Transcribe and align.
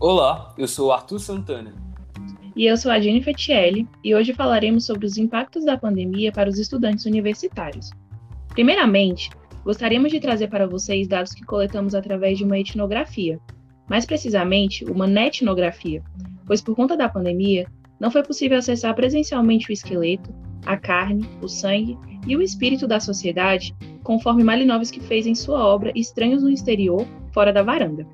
Olá, 0.00 0.54
eu 0.56 0.68
sou 0.68 0.92
Arthur 0.92 1.18
Santana. 1.18 1.74
E 2.54 2.66
eu 2.66 2.76
sou 2.76 2.88
a 2.88 3.00
Jennifer 3.00 3.34
Tielli, 3.34 3.84
e 4.04 4.14
hoje 4.14 4.32
falaremos 4.32 4.86
sobre 4.86 5.04
os 5.04 5.18
impactos 5.18 5.64
da 5.64 5.76
pandemia 5.76 6.30
para 6.30 6.48
os 6.48 6.56
estudantes 6.56 7.04
universitários. 7.04 7.90
Primeiramente, 8.50 9.28
gostaríamos 9.64 10.12
de 10.12 10.20
trazer 10.20 10.46
para 10.46 10.68
vocês 10.68 11.08
dados 11.08 11.32
que 11.32 11.44
coletamos 11.44 11.96
através 11.96 12.38
de 12.38 12.44
uma 12.44 12.56
etnografia, 12.56 13.40
mais 13.90 14.06
precisamente, 14.06 14.84
uma 14.84 15.04
netnografia, 15.04 16.00
pois 16.46 16.62
por 16.62 16.76
conta 16.76 16.96
da 16.96 17.08
pandemia, 17.08 17.66
não 17.98 18.12
foi 18.12 18.22
possível 18.22 18.58
acessar 18.58 18.94
presencialmente 18.94 19.68
o 19.68 19.72
esqueleto, 19.72 20.32
a 20.64 20.76
carne, 20.76 21.28
o 21.42 21.48
sangue 21.48 21.98
e 22.24 22.36
o 22.36 22.42
espírito 22.42 22.86
da 22.86 23.00
sociedade, 23.00 23.74
conforme 24.04 24.44
Malinowski 24.44 25.00
fez 25.00 25.26
em 25.26 25.34
sua 25.34 25.66
obra 25.66 25.90
Estranhos 25.96 26.44
no 26.44 26.50
Exterior, 26.50 27.04
Fora 27.32 27.52
da 27.52 27.64
Varanda. 27.64 28.06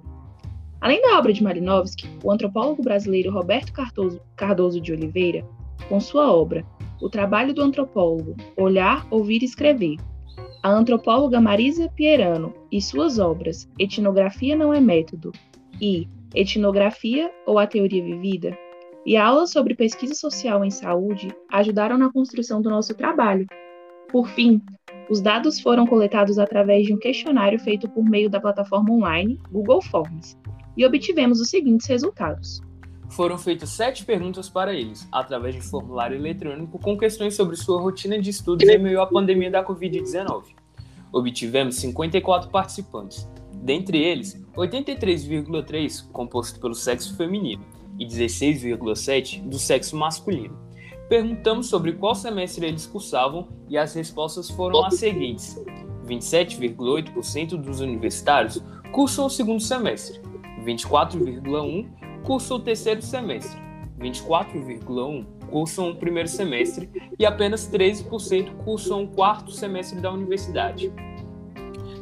Além 0.84 1.01
da 1.01 1.19
obra 1.19 1.33
de 1.33 1.43
Malinowski, 1.43 2.06
o 2.23 2.30
antropólogo 2.30 2.83
brasileiro 2.83 3.33
Roberto 3.33 3.73
Cardoso, 3.73 4.20
Cardoso 4.37 4.79
de 4.79 4.92
Oliveira, 4.92 5.42
com 5.88 5.98
sua 5.98 6.30
obra 6.30 6.62
O 7.01 7.09
Trabalho 7.09 7.55
do 7.55 7.62
Antropólogo, 7.62 8.37
Olhar, 8.55 9.06
Ouvir 9.11 9.41
e 9.41 9.47
Escrever, 9.47 9.97
a 10.62 10.69
antropóloga 10.69 11.41
Marisa 11.41 11.89
Pierano 11.97 12.52
e 12.70 12.83
suas 12.83 13.19
obras 13.19 13.66
Etnografia 13.78 14.55
não 14.55 14.75
é 14.75 14.80
método 14.80 15.33
e 15.80 16.06
Etnografia 16.34 17.33
ou 17.47 17.59
a 17.59 17.66
Teoria 17.66 18.05
Vivida, 18.05 18.55
e 19.06 19.16
aulas 19.16 19.53
sobre 19.53 19.75
pesquisa 19.75 20.14
social 20.14 20.62
em 20.66 20.70
saúde 20.70 21.34
ajudaram 21.51 21.97
na 21.97 22.12
construção 22.12 22.61
do 22.61 22.69
nosso 22.69 22.95
trabalho. 22.95 23.47
Por 24.12 24.28
fim, 24.28 24.61
os 25.09 25.23
dados 25.23 25.59
foram 25.61 25.87
coletados 25.87 26.39
através 26.39 26.87
de 26.87 26.92
um 26.92 26.98
questionário 26.98 27.59
feito 27.59 27.89
por 27.89 28.05
meio 28.05 28.28
da 28.28 28.39
plataforma 28.39 28.92
online 28.92 29.41
Google 29.51 29.80
Forms 29.80 30.44
e 30.77 30.84
obtivemos 30.84 31.41
os 31.41 31.48
seguintes 31.48 31.87
resultados. 31.87 32.61
Foram 33.11 33.39
feitas 33.39 33.70
sete 33.70 34.05
perguntas 34.05 34.48
para 34.48 34.75
eles, 34.75 35.06
através 35.12 35.55
de 35.55 35.61
formulário 35.61 36.16
eletrônico 36.16 36.78
com 36.78 36.98
questões 36.98 37.34
sobre 37.34 37.55
sua 37.55 37.81
rotina 37.81 38.20
de 38.20 38.31
estudos 38.31 38.69
em 38.69 38.78
meio 38.78 39.00
à 39.00 39.06
pandemia 39.06 39.50
da 39.50 39.64
Covid-19. 39.64 40.47
Obtivemos 41.12 41.77
54 41.77 42.50
participantes, 42.50 43.28
dentre 43.53 43.98
eles, 43.98 44.42
83,3 44.56 46.11
composto 46.11 46.58
pelo 46.58 46.75
sexo 46.75 47.16
feminino 47.16 47.64
e 47.98 48.05
16,7 48.05 49.42
do 49.48 49.59
sexo 49.59 49.97
masculino. 49.97 50.59
Perguntamos 51.09 51.69
sobre 51.69 51.92
qual 51.92 52.14
semestre 52.14 52.66
eles 52.66 52.86
cursavam 52.86 53.48
e 53.69 53.78
as 53.78 53.94
respostas 53.94 54.50
foram 54.50 54.84
as 54.84 54.94
seguintes: 54.94 55.56
27,8% 56.06 57.56
dos 57.61 57.81
universitários 57.81 58.62
cursam 58.91 59.27
o 59.27 59.31
segundo 59.31 59.61
semestre, 59.61 60.20
24,1% 60.65 61.87
cursam 62.23 62.57
o 62.57 62.61
terceiro 62.61 63.03
semestre, 63.03 63.61
24,1% 64.01 65.27
cursam 65.51 65.91
o 65.91 65.97
primeiro 65.97 66.29
semestre 66.29 66.91
e 67.19 67.25
apenas 67.25 67.67
13% 67.71 68.56
cursam 68.65 69.05
o 69.05 69.09
quarto 69.09 69.53
semestre 69.53 70.01
da 70.01 70.11
universidade. 70.11 70.93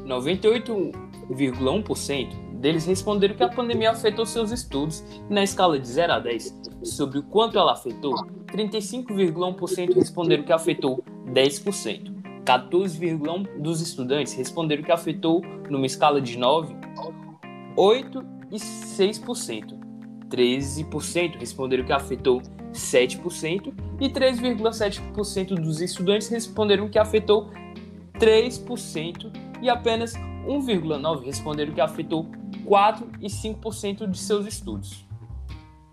98,1% 0.07 2.53
deles 2.55 2.87
responderam 2.87 3.35
que 3.35 3.43
a 3.43 3.49
pandemia 3.49 3.91
afetou 3.91 4.25
seus 4.25 4.53
estudos 4.53 5.05
e, 5.29 5.35
na 5.35 5.43
escala 5.43 5.79
de 5.79 5.87
0 5.87 6.13
a 6.13 6.19
10, 6.21 6.61
sobre 6.85 7.19
o 7.19 7.23
quanto 7.25 7.59
ela 7.59 7.73
afetou, 7.73 8.15
35,1% 8.53 9.95
responderam 9.95 10.45
que 10.45 10.53
afetou 10.53 11.03
10%. 11.27 12.13
14,1% 12.45 13.61
dos 13.61 13.81
estudantes 13.81 14.35
responderam 14.35 14.83
que 14.83 14.93
afetou, 14.93 15.43
numa 15.69 15.87
escala 15.87 16.21
de 16.21 16.39
9, 16.39 16.75
8 17.77 18.42
e 18.53 18.57
6%. 18.57 19.79
13% 20.29 21.39
responderam 21.39 21.85
que 21.85 21.93
afetou 21.93 22.41
7% 22.73 23.75
e 24.01 24.09
3,7% 24.09 25.55
dos 25.55 25.81
estudantes 25.81 26.29
responderam 26.29 26.89
que 26.89 26.99
afetou 26.99 27.51
3% 28.15 29.33
e 29.61 29.69
apenas 29.69 30.15
1,9% 30.47 31.25
responderam 31.25 31.73
que 31.73 31.81
afetou 31.81 32.27
4 32.65 33.11
e 33.21 33.27
5% 33.27 34.09
de 34.09 34.19
seus 34.19 34.47
estudos. 34.47 35.05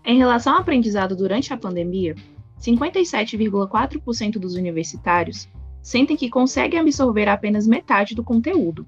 Em 0.04 0.16
relação 0.16 0.54
ao 0.54 0.60
aprendizado 0.60 1.14
durante 1.14 1.52
a 1.52 1.56
pandemia, 1.56 2.14
57,4% 2.60 4.38
dos 4.38 4.54
universitários 4.54 5.48
sentem 5.82 6.16
que 6.16 6.30
conseguem 6.30 6.80
absorver 6.80 7.28
apenas 7.28 7.66
metade 7.66 8.14
do 8.14 8.24
conteúdo. 8.24 8.86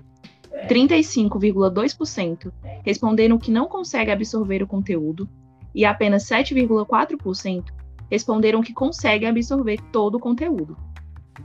35,2% 0.66 2.52
responderam 2.84 3.38
que 3.38 3.50
não 3.50 3.66
conseguem 3.66 4.14
absorver 4.14 4.62
o 4.62 4.66
conteúdo 4.66 5.28
e 5.74 5.84
apenas 5.84 6.24
7,4% 6.24 7.64
responderam 8.10 8.60
que 8.60 8.72
conseguem 8.74 9.28
absorver 9.28 9.80
todo 9.90 10.16
o 10.16 10.20
conteúdo. 10.20 10.76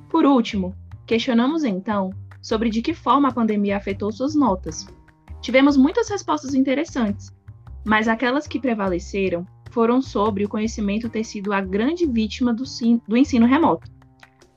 Por 0.09 0.25
último, 0.25 0.75
questionamos 1.05 1.63
então 1.63 2.11
sobre 2.41 2.69
de 2.69 2.81
que 2.81 2.94
forma 2.94 3.29
a 3.29 3.33
pandemia 3.33 3.78
afetou 3.78 4.11
suas 4.11 4.35
notas, 4.35 4.88
Tivemos 5.41 5.78
muitas 5.78 6.09
respostas 6.09 6.53
interessantes, 6.53 7.31
mas 7.85 8.07
aquelas 8.07 8.47
que 8.47 8.59
prevaleceram 8.59 9.45
foram 9.72 10.01
sobre 10.01 10.44
o 10.44 10.49
conhecimento 10.49 11.09
ter 11.09 11.23
sido 11.23 11.53
a 11.53 11.61
grande 11.61 12.05
vítima 12.05 12.53
do, 12.53 12.63
do 13.07 13.16
ensino 13.16 13.45
remoto. 13.45 13.89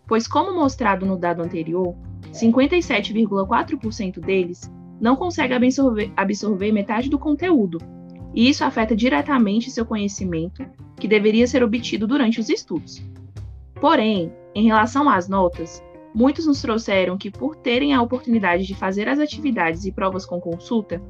Pois, 0.06 0.26
como 0.26 0.52
mostrado 0.52 1.06
no 1.06 1.16
dado 1.16 1.42
anterior, 1.42 1.94
57,4% 2.32 4.20
deles 4.20 4.70
não 5.00 5.16
consegue 5.16 5.54
absorver, 5.54 6.12
absorver 6.16 6.72
metade 6.72 7.08
do 7.08 7.18
conteúdo, 7.18 7.78
e 8.34 8.48
isso 8.48 8.64
afeta 8.64 8.94
diretamente 8.94 9.70
seu 9.70 9.84
conhecimento, 9.84 10.64
que 10.98 11.08
deveria 11.08 11.46
ser 11.46 11.62
obtido 11.62 12.06
durante 12.06 12.38
os 12.38 12.48
estudos. 12.48 13.02
Porém, 13.80 14.32
em 14.54 14.64
relação 14.64 15.08
às 15.08 15.28
notas, 15.28 15.82
Muitos 16.12 16.46
nos 16.46 16.60
trouxeram 16.60 17.16
que, 17.16 17.30
por 17.30 17.54
terem 17.54 17.94
a 17.94 18.02
oportunidade 18.02 18.66
de 18.66 18.74
fazer 18.74 19.08
as 19.08 19.20
atividades 19.20 19.84
e 19.84 19.92
provas 19.92 20.26
com 20.26 20.40
consulta, 20.40 21.00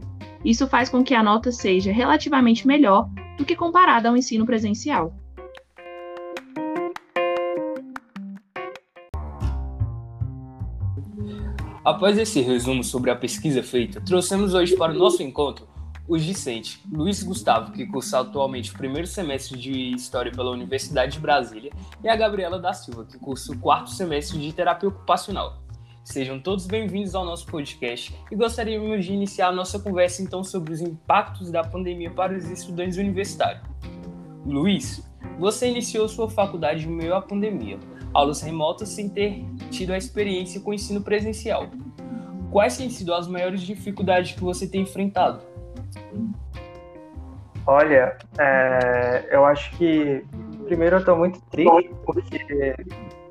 isso 0.44 0.66
faz 0.66 0.88
com 0.88 1.02
que 1.02 1.14
a 1.14 1.22
nota 1.22 1.50
seja 1.50 1.91
relativamente 1.91 2.66
melhor 2.66 3.08
do 3.38 3.44
que 3.44 3.56
comparada 3.56 4.08
ao 4.08 4.16
ensino 4.16 4.44
presencial. 4.44 5.14
Após 11.84 12.19
esse 12.19 12.41
resumo 12.41 12.84
sobre 12.84 13.11
a 13.11 13.16
pesquisa 13.16 13.62
feita, 13.62 14.00
trouxemos 14.00 14.55
hoje 14.55 14.77
para 14.77 14.93
o 14.93 14.99
nosso 14.99 15.22
encontro 15.22 15.69
os 16.11 16.25
discentes 16.25 16.81
Luiz 16.91 17.22
Gustavo, 17.22 17.71
que 17.71 17.87
cursa 17.87 18.19
atualmente 18.19 18.72
o 18.72 18.77
primeiro 18.77 19.06
semestre 19.06 19.56
de 19.56 19.94
História 19.94 20.33
pela 20.33 20.50
Universidade 20.50 21.12
de 21.12 21.21
Brasília, 21.21 21.71
e 22.03 22.09
a 22.09 22.16
Gabriela 22.16 22.59
da 22.59 22.72
Silva, 22.72 23.05
que 23.05 23.16
cursa 23.16 23.53
o 23.53 23.59
quarto 23.59 23.91
semestre 23.91 24.38
de 24.38 24.53
Terapia 24.53 24.88
Ocupacional. 24.88 25.62
Sejam 26.03 26.41
todos 26.41 26.66
bem-vindos 26.66 27.15
ao 27.15 27.25
nosso 27.25 27.47
podcast 27.47 28.12
e 28.28 28.34
gostaríamos 28.34 29.05
de 29.05 29.12
iniciar 29.12 29.49
a 29.49 29.53
nossa 29.53 29.78
conversa 29.78 30.21
então 30.21 30.43
sobre 30.43 30.72
os 30.72 30.81
impactos 30.81 31.53
da 31.53 31.62
pandemia 31.62 32.11
para 32.11 32.37
os 32.37 32.44
estudantes 32.50 32.99
universitários. 32.99 33.62
Luiz, 34.44 35.09
você 35.38 35.69
iniciou 35.69 36.09
sua 36.09 36.28
faculdade 36.28 36.88
meio 36.88 37.15
à 37.15 37.22
pandemia, 37.22 37.78
aulas 38.12 38.41
remotas 38.41 38.88
sem 38.88 39.09
ter 39.09 39.44
tido 39.70 39.92
a 39.92 39.98
experiência 39.98 40.60
com 40.60 40.70
o 40.70 40.75
ensino 40.75 41.00
presencial. 41.00 41.69
Quais 42.50 42.76
têm 42.76 42.91
sido 42.91 43.14
as 43.14 43.28
maiores 43.28 43.62
dificuldades 43.62 44.32
que 44.32 44.42
você 44.42 44.66
tem 44.66 44.82
enfrentado? 44.82 45.41
Olha, 47.66 48.16
é, 48.38 49.28
eu 49.31 49.44
acho 49.44 49.70
que 49.76 50.25
primeiro 50.64 50.97
eu 50.97 51.00
estou 51.00 51.16
muito 51.16 51.41
triste 51.50 51.91
porque 52.04 52.75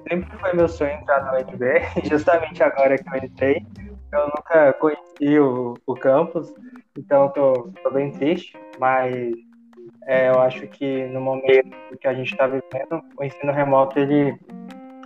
sempre 0.09 0.37
foi 0.37 0.53
meu 0.53 0.67
sonho 0.67 0.91
entrar 0.91 1.23
na 1.23 1.33
UNB, 1.33 1.63
justamente 2.09 2.63
agora 2.63 2.97
que 2.97 3.09
eu 3.09 3.17
entrei, 3.23 3.65
eu 4.11 4.25
nunca 4.27 4.73
conheci 4.73 5.39
o, 5.39 5.75
o 5.85 5.93
campus, 5.93 6.53
então 6.97 7.27
estou 7.27 7.73
bem 7.93 8.11
triste, 8.11 8.57
mas 8.79 9.33
é, 10.07 10.29
eu 10.29 10.39
acho 10.39 10.67
que 10.67 11.05
no 11.07 11.21
momento 11.21 11.75
que 11.99 12.07
a 12.07 12.13
gente 12.13 12.31
está 12.31 12.47
vivendo, 12.47 13.03
o 13.17 13.23
ensino 13.23 13.51
remoto 13.51 13.99
ele, 13.99 14.37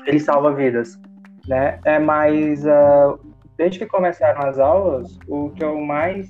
ele 0.06 0.20
salva 0.20 0.54
vidas, 0.54 1.00
né? 1.48 1.80
É, 1.86 2.00
mas 2.00 2.66
uh, 2.66 3.20
desde 3.58 3.80
que 3.80 3.86
começaram 3.86 4.48
as 4.48 4.60
aulas, 4.60 5.18
o 5.28 5.50
que 5.52 5.64
eu 5.64 5.80
mais 5.80 6.30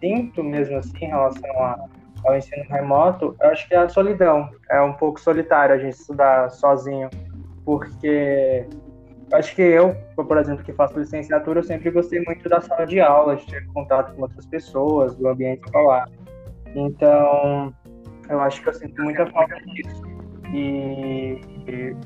sinto 0.00 0.42
mesmo 0.42 0.78
assim 0.78 1.04
em 1.04 1.08
relação 1.08 1.50
a, 1.62 1.84
ao 2.24 2.36
ensino 2.36 2.64
remoto, 2.68 3.36
eu 3.40 3.50
acho 3.50 3.68
que 3.68 3.74
é 3.74 3.78
a 3.78 3.88
solidão. 3.88 4.48
É 4.70 4.80
um 4.80 4.92
pouco 4.94 5.20
solitário 5.20 5.74
a 5.74 5.78
gente 5.78 5.94
estudar 5.94 6.50
sozinho, 6.50 7.08
porque 7.64 8.66
acho 9.32 9.54
que 9.54 9.62
eu, 9.62 9.94
por 10.16 10.38
exemplo, 10.38 10.64
que 10.64 10.72
faço 10.72 10.98
licenciatura, 10.98 11.60
eu 11.60 11.64
sempre 11.64 11.90
gostei 11.90 12.20
muito 12.26 12.48
da 12.48 12.60
sala 12.60 12.86
de 12.86 13.00
aula, 13.00 13.36
de 13.36 13.46
ter 13.46 13.66
contato 13.68 14.14
com 14.14 14.22
outras 14.22 14.46
pessoas, 14.46 15.14
do 15.16 15.28
ambiente 15.28 15.64
escolar. 15.64 16.08
Então, 16.74 17.74
eu 18.28 18.40
acho 18.40 18.62
que 18.62 18.68
eu 18.68 18.74
sinto 18.74 19.02
muita 19.02 19.26
falta 19.26 19.54
disso. 19.66 20.02
E, 20.52 21.40
e 21.66 21.96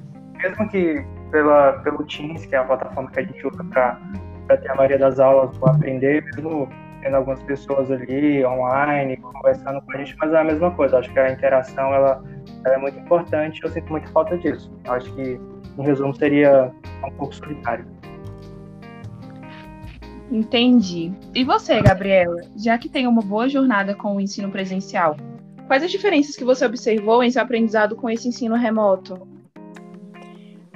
mesmo 0.43 0.69
que 0.69 1.05
pela, 1.35 1.73
pelo 1.81 2.05
Teams, 2.05 2.47
que 2.47 2.55
é 2.55 2.59
a 2.59 2.65
plataforma 2.65 3.11
que 3.11 3.19
a 3.19 3.25
gente 3.25 3.45
usa 3.45 3.65
para 3.65 3.99
ter 4.57 4.71
a 4.71 4.75
maioria 4.77 4.99
das 4.99 5.19
aulas, 5.19 5.59
para 5.59 5.73
aprender, 5.73 6.23
mesmo 6.27 6.69
tendo 7.03 7.17
algumas 7.17 7.43
pessoas 7.43 7.91
ali 7.91 8.47
online, 8.47 9.17
conversando 9.17 9.83
com 9.83 9.93
a 9.93 9.97
gente, 9.99 10.17
mas 10.21 10.33
é 10.33 10.39
a 10.39 10.45
mesma 10.45 10.71
coisa. 10.71 10.99
Acho 10.99 11.13
que 11.13 11.19
a 11.19 11.33
interação 11.33 11.93
ela, 11.93 12.23
ela 12.65 12.75
é 12.77 12.79
muito 12.79 12.97
importante 13.01 13.61
eu 13.65 13.69
sinto 13.69 13.91
muita 13.91 14.07
falta 14.13 14.39
disso. 14.39 14.73
Acho 14.87 15.13
que, 15.17 15.41
em 15.77 15.83
resumo, 15.83 16.15
seria 16.15 16.71
um 17.05 17.11
pouco 17.11 17.35
solitário. 17.35 17.85
Entendi. 20.31 21.13
E 21.35 21.43
você, 21.43 21.83
Gabriela, 21.83 22.43
já 22.57 22.79
que 22.79 22.89
tem 22.89 23.09
uma 23.09 23.23
boa 23.23 23.49
jornada 23.49 23.93
com 23.93 24.15
o 24.15 24.21
ensino 24.21 24.53
presencial, 24.53 25.17
quais 25.67 25.83
as 25.83 25.91
diferenças 25.91 26.37
que 26.37 26.45
você 26.45 26.65
observou 26.65 27.25
em 27.25 27.31
seu 27.31 27.43
aprendizado 27.43 27.97
com 27.97 28.09
esse 28.09 28.29
ensino 28.29 28.55
remoto? 28.55 29.34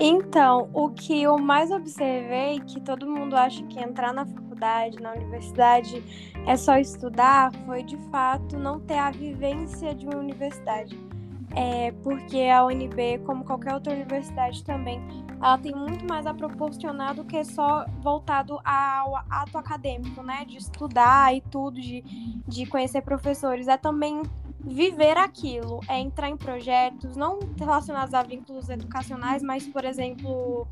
Então, 0.01 0.71
o 0.73 0.91
que 0.91 1.23
eu 1.23 1.37
mais 1.39 1.73
observei, 1.73 2.61
que 2.61 2.81
todo 2.81 3.09
mundo 3.09 3.35
acha 3.37 3.65
que 3.65 3.81
entrar 3.81 4.15
na 4.15 4.25
faculdade, 4.25 5.01
na 5.01 5.13
universidade, 5.13 6.03
é 6.47 6.57
só 6.57 6.77
estudar, 6.77 7.53
foi 7.67 7.83
de 7.83 7.97
fato 8.11 8.57
não 8.57 8.79
ter 8.79 8.99
a 8.99 9.11
vivência 9.11 9.93
de 9.95 10.07
uma 10.07 10.19
universidade. 10.19 10.97
É, 11.57 11.91
porque 12.05 12.43
a 12.43 12.65
UNB, 12.65 13.19
como 13.25 13.45
qualquer 13.45 13.75
outra 13.75 13.93
universidade 13.93 14.63
também, 14.63 15.01
ela 15.43 15.59
tem 15.59 15.75
muito 15.75 16.07
mais 16.07 16.27
a 16.27 16.35
proporcionar 16.35 17.15
do 17.15 17.25
que 17.25 17.45
só 17.45 17.85
voltado 18.01 18.61
ao 18.65 19.17
ato 19.31 19.59
acadêmico, 19.59 20.23
né? 20.23 20.45
De 20.45 20.59
estudar 20.59 21.35
e 21.35 21.41
tudo, 21.41 21.81
de, 21.81 22.03
de 22.47 22.67
conhecer 22.67 23.03
professores. 23.03 23.67
É 23.67 23.77
também 23.77 24.23
viver 24.61 25.17
aquilo, 25.17 25.81
é 25.89 25.99
entrar 25.99 26.29
em 26.29 26.37
projetos 26.37 27.17
não 27.17 27.39
relacionados 27.57 28.13
a 28.13 28.23
vínculos 28.23 28.69
educacionais, 28.69 29.43
mas, 29.43 29.67
por 29.67 29.85
exemplo, 29.85 30.67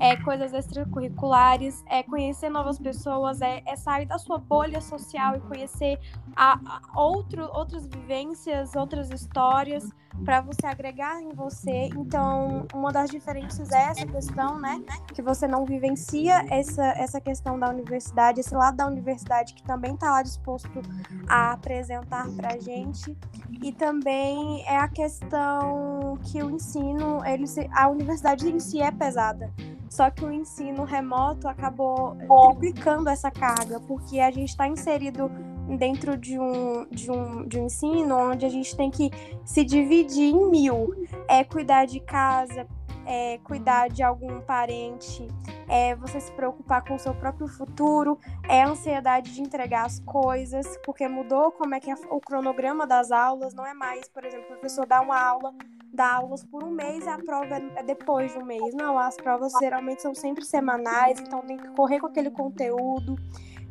é, 0.00 0.16
coisas 0.16 0.52
extracurriculares, 0.52 1.84
é 1.88 2.02
conhecer 2.02 2.50
novas 2.50 2.78
pessoas, 2.78 3.40
é, 3.40 3.62
é 3.64 3.76
sair 3.76 4.06
da 4.06 4.18
sua 4.18 4.38
bolha 4.38 4.80
social 4.80 5.36
e 5.36 5.40
conhecer 5.40 5.98
a, 6.34 6.58
a 6.94 7.00
outro, 7.00 7.48
outras 7.52 7.86
vivências, 7.86 8.74
outras 8.74 9.10
histórias 9.10 9.88
para 10.24 10.40
você 10.40 10.66
agregar 10.66 11.20
em 11.20 11.30
você. 11.30 11.90
Então, 11.96 12.66
uma 12.74 12.92
das 12.92 13.10
diferenças 13.10 13.70
é 13.70 13.82
essa 13.84 14.06
questão, 14.06 14.58
né? 14.58 14.80
Que 15.14 15.22
você 15.22 15.46
não 15.46 15.64
vivencia 15.64 16.44
essa, 16.50 16.84
essa 16.92 17.20
questão 17.20 17.58
da 17.58 17.68
universidade, 17.68 18.40
esse 18.40 18.54
lado 18.54 18.76
da 18.76 18.86
universidade 18.86 19.54
que 19.54 19.62
também 19.62 19.94
está 19.94 20.10
lá 20.10 20.22
disposto 20.22 20.82
a 21.28 21.52
apresentar 21.52 22.28
para 22.36 22.58
gente. 22.58 23.16
E 23.62 23.72
também 23.72 24.64
é 24.66 24.76
a 24.76 24.88
questão 24.88 26.18
que 26.22 26.42
o 26.42 26.50
ensino, 26.50 27.24
ele, 27.24 27.44
a 27.72 27.88
universidade 27.88 28.48
em 28.48 28.60
si 28.60 28.80
é 28.80 28.90
pesada. 28.90 29.52
Só 29.88 30.10
que 30.10 30.24
o 30.24 30.30
ensino 30.30 30.84
remoto 30.84 31.48
acabou 31.48 32.16
triplicando 32.58 33.08
essa 33.08 33.30
carga, 33.30 33.80
porque 33.80 34.20
a 34.20 34.30
gente 34.30 34.50
está 34.50 34.68
inserido 34.68 35.30
dentro 35.76 36.16
de 36.16 36.38
um, 36.38 36.86
de, 36.90 37.10
um, 37.10 37.46
de 37.46 37.58
um 37.58 37.66
ensino 37.66 38.16
onde 38.16 38.46
a 38.46 38.48
gente 38.48 38.76
tem 38.76 38.90
que 38.90 39.10
se 39.44 39.64
dividir 39.64 40.34
em 40.34 40.50
mil. 40.50 40.94
É 41.28 41.44
cuidar 41.44 41.84
de 41.86 42.00
casa, 42.00 42.66
é 43.06 43.38
cuidar 43.38 43.88
de 43.88 44.02
algum 44.02 44.40
parente, 44.40 45.26
é 45.66 45.94
você 45.94 46.20
se 46.20 46.30
preocupar 46.32 46.84
com 46.84 46.94
o 46.94 46.98
seu 46.98 47.14
próprio 47.14 47.48
futuro, 47.48 48.18
é 48.48 48.62
a 48.62 48.68
ansiedade 48.68 49.34
de 49.34 49.40
entregar 49.40 49.86
as 49.86 49.98
coisas, 50.00 50.78
porque 50.84 51.08
mudou 51.08 51.50
como 51.52 51.74
é 51.74 51.80
que 51.80 51.90
é 51.90 51.94
o 52.10 52.20
cronograma 52.20 52.86
das 52.86 53.10
aulas, 53.10 53.54
não 53.54 53.66
é 53.66 53.72
mais, 53.72 54.08
por 54.08 54.24
exemplo, 54.24 54.46
o 54.46 54.48
professor 54.48 54.86
dá 54.86 55.00
uma 55.00 55.18
aula 55.18 55.54
dá 55.92 56.14
aulas 56.14 56.44
por 56.44 56.62
um 56.62 56.70
mês 56.70 57.04
e 57.04 57.08
a 57.08 57.18
prova 57.18 57.56
é 57.56 57.82
depois 57.82 58.32
de 58.32 58.38
um 58.38 58.44
mês. 58.44 58.74
Não, 58.74 58.98
as 58.98 59.16
provas 59.16 59.52
geralmente 59.58 60.02
são 60.02 60.14
sempre 60.14 60.44
semanais, 60.44 61.18
então 61.18 61.40
tem 61.40 61.56
que 61.56 61.68
correr 61.68 61.98
com 61.98 62.06
aquele 62.06 62.30
conteúdo. 62.30 63.16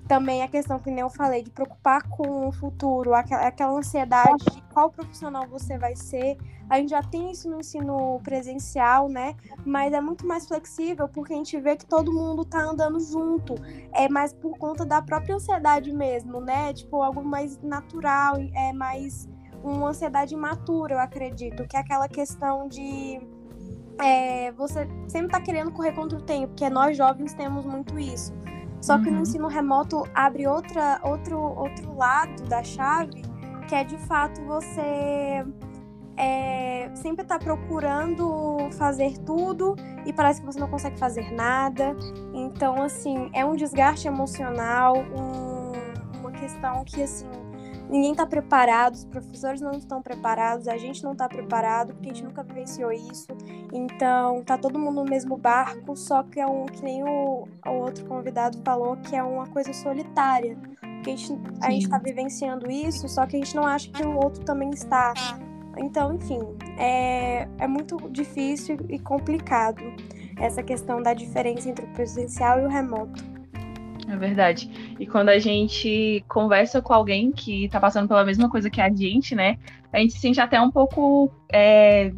Também 0.08 0.42
a 0.42 0.48
questão 0.48 0.80
que 0.80 0.90
nem 0.90 1.02
eu 1.02 1.10
falei, 1.10 1.44
de 1.44 1.50
preocupar 1.50 2.02
com 2.10 2.48
o 2.48 2.52
futuro, 2.52 3.14
aquela, 3.14 3.48
aquela 3.48 3.78
ansiedade 3.78 4.46
de 4.52 4.62
qual 4.74 4.90
profissional 4.90 5.46
você 5.48 5.78
vai 5.78 5.96
ser. 5.96 6.38
A 6.70 6.80
gente 6.80 6.90
já 6.90 7.02
tem 7.02 7.32
isso 7.32 7.50
no 7.50 7.60
ensino 7.60 8.20
presencial, 8.24 9.10
né? 9.10 9.36
Mas 9.66 9.94
é 9.94 10.00
muito 10.00 10.26
mais 10.26 10.48
flexível 10.48 11.08
porque 11.10 11.34
a 11.34 11.36
gente 11.36 11.60
vê 11.60 11.76
que 11.76 11.86
todo 11.86 12.14
mundo 12.14 12.46
tá 12.46 12.62
andando 12.62 13.00
junto. 13.00 13.56
É 13.94 14.08
mais 14.08 14.34
por 14.34 14.58
conta 14.58 14.86
da 14.86 15.02
própria 15.02 15.36
ansiedade 15.36 15.92
mesmo, 15.92 16.40
né? 16.40 16.74
Tipo, 16.74 17.02
algo 17.02 17.24
mais 17.24 17.62
natural, 17.62 18.36
é 18.54 18.72
mais 18.72 19.28
uma 19.64 19.90
ansiedade 19.90 20.34
imatura, 20.34 20.96
eu 20.96 21.00
acredito, 21.00 21.68
que 21.68 21.76
é 21.76 21.80
aquela 21.80 22.08
questão 22.08 22.68
de 22.68 23.20
é, 24.00 24.52
você 24.52 24.88
sempre 25.08 25.32
tá 25.32 25.42
querendo 25.42 25.72
correr 25.72 25.94
contra 25.94 26.18
o 26.18 26.22
tempo, 26.22 26.50
porque 26.50 26.70
nós 26.70 26.96
jovens 26.96 27.34
temos 27.34 27.66
muito 27.66 27.98
isso. 27.98 28.34
Só 28.82 28.98
que 28.98 29.10
no 29.10 29.18
uhum. 29.18 29.22
ensino 29.24 29.48
remoto 29.48 30.08
abre 30.14 30.48
outra, 30.48 31.00
outro, 31.04 31.40
outro 31.40 31.96
lado 31.96 32.44
da 32.44 32.64
chave, 32.64 33.22
que 33.68 33.76
é 33.76 33.84
de 33.84 33.98
fato 33.98 34.42
você 34.46 35.44
é, 36.18 36.90
sempre 36.96 37.24
tá 37.24 37.38
procurando 37.38 38.70
fazer 38.72 39.18
tudo 39.20 39.76
e 40.06 40.12
parece 40.12 40.42
que 40.42 40.46
você 40.46 40.60
não 40.60 40.68
consegue 40.68 40.98
fazer 40.98 41.32
nada. 41.32 41.96
Então, 42.34 42.82
assim, 42.82 43.30
é 43.34 43.46
um 43.46 43.56
desgaste 43.56 44.08
emocional, 44.08 44.98
um, 44.98 46.20
uma 46.20 46.32
questão 46.32 46.84
que, 46.84 47.04
assim, 47.04 47.28
ninguém 47.90 48.12
está 48.12 48.26
preparado, 48.26 48.96
os 48.96 49.06
professores 49.06 49.62
não 49.62 49.72
estão 49.72 50.02
preparados, 50.02 50.68
a 50.68 50.78
gente 50.78 51.04
não 51.04 51.14
está 51.14 51.28
preparado, 51.28 51.94
porque 51.94 52.10
a 52.10 52.14
gente 52.14 52.26
nunca 52.26 52.44
vivenciou 52.44 52.92
isso. 52.92 53.28
Então, 53.72 54.44
tá 54.44 54.58
todo 54.58 54.78
mundo 54.78 55.04
no 55.04 55.06
mesmo 55.06 55.38
barco, 55.38 55.96
só 55.96 56.24
que 56.24 56.40
é 56.40 56.48
um 56.48 56.66
que 56.66 56.84
nem 56.84 57.04
o, 57.04 57.48
o 57.66 57.70
outro 57.70 58.06
convidado 58.06 58.60
falou, 58.64 58.98
que 58.98 59.16
é 59.16 59.24
uma 59.24 59.48
coisa 59.48 59.74
solitária. 59.74 60.58
Porque 60.80 61.12
a 61.12 61.16
gente, 61.16 61.42
a 61.62 61.72
gente 61.72 61.90
tá 61.90 61.98
vivenciando 61.98 62.70
isso, 62.70 63.08
só 63.08 63.26
que 63.26 63.38
a 63.38 63.40
gente 63.40 63.56
não 63.56 63.66
acha 63.66 63.90
que 63.92 64.04
o 64.04 64.16
outro 64.18 64.44
também 64.44 64.70
está. 64.72 65.14
Então, 65.78 66.14
enfim, 66.14 66.40
é, 66.78 67.48
é 67.58 67.68
muito 67.68 67.98
difícil 68.10 68.78
e 68.90 68.98
complicado 69.00 69.82
essa 70.40 70.62
questão 70.64 71.02
da 71.02 71.14
diferença 71.14 71.70
entre 71.70 71.86
o 71.86 71.94
presencial 71.94 72.60
e 72.60 72.66
o 72.66 72.68
remoto. 72.68 73.37
É 74.08 74.16
verdade. 74.16 74.96
E 75.00 75.06
quando 75.06 75.30
a 75.30 75.38
gente 75.38 76.24
conversa 76.30 76.82
com 76.82 76.94
alguém 76.94 77.32
que 77.32 77.68
tá 77.70 77.80
passando 77.80 78.08
pela 78.08 78.24
mesma 78.24 78.50
coisa 78.50 78.70
que 78.70 78.80
a 78.80 78.90
gente, 78.90 79.36
né? 79.36 79.58
A 79.92 80.00
gente 80.00 80.14
se 80.14 80.20
sente 80.20 80.40
até 80.40 80.60
um 80.62 80.72
pouco. 80.72 81.30
É, 81.52 82.14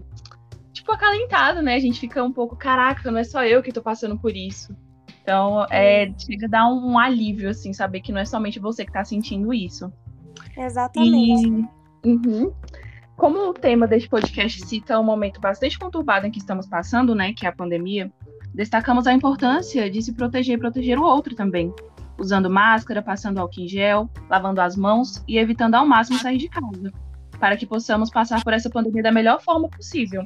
tipo, 0.71 0.91
acalentado, 0.91 1.61
né? 1.61 1.75
A 1.75 1.79
gente 1.79 1.99
fica 1.99 2.23
um 2.23 2.31
pouco, 2.31 2.55
caraca, 2.55 3.11
não 3.11 3.19
é 3.19 3.23
só 3.23 3.43
eu 3.43 3.63
que 3.63 3.71
tô 3.71 3.81
passando 3.81 4.17
por 4.17 4.35
isso. 4.35 4.75
Então, 5.23 5.65
é, 5.69 6.11
chega 6.17 6.45
a 6.45 6.49
dar 6.49 6.67
um, 6.67 6.91
um 6.91 6.99
alívio, 6.99 7.49
assim, 7.49 7.73
saber 7.73 8.01
que 8.01 8.11
não 8.11 8.21
é 8.21 8.25
somente 8.25 8.59
você 8.59 8.85
que 8.85 8.91
tá 8.91 9.03
sentindo 9.03 9.53
isso. 9.53 9.91
Exatamente. 10.55 11.67
E, 12.03 12.07
uhum. 12.07 12.53
Como 13.15 13.49
o 13.49 13.53
tema 13.53 13.85
deste 13.85 14.07
podcast 14.07 14.65
cita 14.65 14.99
um 14.99 15.03
momento 15.03 15.41
bastante 15.41 15.77
conturbado 15.77 16.25
em 16.25 16.31
que 16.31 16.39
estamos 16.39 16.67
passando, 16.67 17.13
né? 17.13 17.33
Que 17.33 17.45
é 17.45 17.49
a 17.49 17.53
pandemia 17.53 18.11
Destacamos 18.53 19.07
a 19.07 19.13
importância 19.13 19.89
de 19.89 20.01
se 20.01 20.13
proteger 20.13 20.55
e 20.55 20.59
proteger 20.59 20.99
o 20.99 21.03
outro 21.03 21.35
também, 21.35 21.73
usando 22.17 22.49
máscara, 22.49 23.01
passando 23.01 23.39
álcool 23.39 23.61
em 23.61 23.67
gel, 23.67 24.09
lavando 24.29 24.61
as 24.61 24.75
mãos 24.75 25.23
e 25.27 25.37
evitando 25.37 25.75
ao 25.75 25.87
máximo 25.87 26.19
sair 26.19 26.37
de 26.37 26.49
casa, 26.49 26.91
para 27.39 27.55
que 27.55 27.65
possamos 27.65 28.09
passar 28.09 28.43
por 28.43 28.53
essa 28.53 28.69
pandemia 28.69 29.03
da 29.03 29.11
melhor 29.11 29.41
forma 29.41 29.69
possível. 29.69 30.25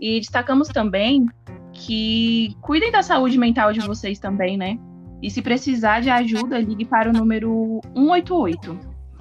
E 0.00 0.20
destacamos 0.20 0.68
também 0.68 1.26
que 1.72 2.56
cuidem 2.60 2.90
da 2.90 3.02
saúde 3.02 3.38
mental 3.38 3.72
de 3.72 3.80
vocês 3.80 4.18
também, 4.18 4.56
né? 4.56 4.78
E 5.22 5.30
se 5.30 5.42
precisar 5.42 6.00
de 6.00 6.10
ajuda, 6.10 6.58
ligue 6.58 6.84
para 6.84 7.10
o 7.10 7.12
número 7.12 7.80
188. 7.94 8.78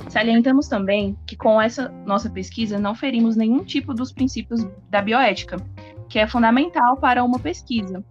Salientamos 0.09 0.67
também 0.67 1.17
que 1.25 1.35
com 1.35 1.61
essa 1.61 1.89
nossa 2.05 2.29
pesquisa 2.29 2.77
não 2.77 2.93
ferimos 2.93 3.35
nenhum 3.35 3.63
tipo 3.63 3.93
dos 3.93 4.11
princípios 4.11 4.65
da 4.89 5.01
bioética, 5.01 5.57
que 6.09 6.19
é 6.19 6.27
fundamental 6.27 6.97
para 6.97 7.23
uma 7.23 7.39
pesquisa, 7.39 8.03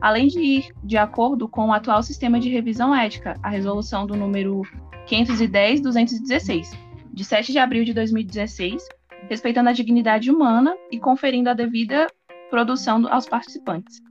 além 0.00 0.28
de 0.28 0.40
ir 0.40 0.72
de 0.82 0.96
acordo 0.96 1.48
com 1.48 1.68
o 1.68 1.72
atual 1.72 2.02
sistema 2.02 2.38
de 2.38 2.48
revisão 2.48 2.94
ética, 2.94 3.34
a 3.42 3.48
resolução 3.48 4.06
do 4.06 4.14
número 4.16 4.62
510-216, 5.06 6.76
de 7.12 7.24
7 7.24 7.52
de 7.52 7.58
abril 7.58 7.84
de 7.84 7.94
2016, 7.94 8.86
respeitando 9.28 9.70
a 9.70 9.72
dignidade 9.72 10.30
humana 10.30 10.76
e 10.90 10.98
conferindo 10.98 11.48
a 11.48 11.54
devida 11.54 12.06
produção 12.50 13.06
aos 13.12 13.26
participantes. 13.26 14.02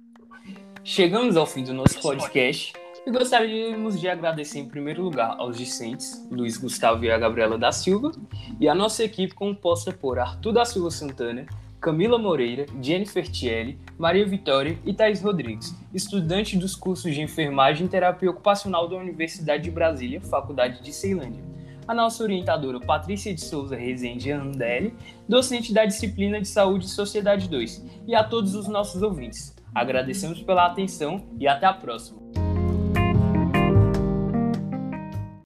Chegamos 0.84 1.36
ao 1.38 1.46
fim 1.46 1.64
do 1.64 1.74
nosso 1.74 2.00
podcast 2.02 2.74
e 3.06 3.12
gostaríamos 3.12 4.00
de 4.00 4.10
agradecer 4.10 4.60
em 4.60 4.68
primeiro 4.68 5.04
lugar 5.04 5.36
aos 5.38 5.58
discentes, 5.58 6.28
Luiz 6.32 6.58
Gustavo 6.58 7.04
e 7.06 7.12
a 7.12 7.18
Gabriela 7.18 7.58
da 7.58 7.72
Silva, 7.72 8.12
e 8.60 8.68
a 8.68 8.74
nossa 8.74 9.04
equipe 9.04 9.34
composta 9.34 9.92
por 9.92 10.18
Arthur 10.18 10.54
da 10.54 10.66
Silva 10.66 10.90
Santana, 10.90 11.46
Camila 11.86 12.18
Moreira, 12.18 12.66
Jennifer 12.82 13.30
Tielli, 13.30 13.78
Maria 13.96 14.26
Vitória 14.26 14.76
e 14.84 14.92
Thais 14.92 15.22
Rodrigues, 15.22 15.72
estudantes 15.94 16.60
dos 16.60 16.76
cursos 16.76 17.14
de 17.14 17.22
Enfermagem 17.22 17.86
e 17.86 17.90
Terapia 17.90 18.32
Ocupacional 18.32 18.90
da 18.90 18.96
Universidade 18.96 19.66
de 19.66 19.70
Brasília, 19.70 20.20
Faculdade 20.20 20.82
de 20.82 20.92
Ceilândia. 20.92 21.44
A 21.88 21.94
nossa 21.94 22.24
orientadora 22.24 22.80
Patrícia 22.80 23.32
de 23.32 23.40
Souza 23.40 23.76
Rezende 23.76 24.32
Andelli, 24.32 24.96
docente 25.30 25.72
da 25.72 25.86
disciplina 25.86 26.42
de 26.42 26.48
Saúde 26.48 26.86
e 26.86 26.90
Sociedade 26.90 27.48
2, 27.48 27.86
e 28.08 28.16
a 28.16 28.24
todos 28.24 28.56
os 28.56 28.68
nossos 28.68 29.04
ouvintes. 29.04 29.56
Agradecemos 29.72 30.42
pela 30.42 30.66
atenção 30.66 31.28
e 31.40 31.48
até 31.48 31.68
a 31.68 31.74
próxima. 31.74 32.25